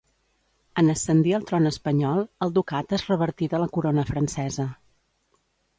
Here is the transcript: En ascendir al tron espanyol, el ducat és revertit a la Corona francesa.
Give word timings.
En 0.81 0.87
ascendir 0.93 1.33
al 1.39 1.45
tron 1.51 1.71
espanyol, 1.73 2.25
el 2.47 2.55
ducat 2.57 2.99
és 2.99 3.07
revertit 3.13 3.55
a 3.55 3.61
la 3.67 3.71
Corona 3.79 4.09
francesa. 4.13 4.69